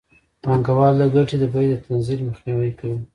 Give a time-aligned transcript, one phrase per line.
[0.43, 2.99] پانګوال د ګټې د بیې د تنزل مخنیوی کوي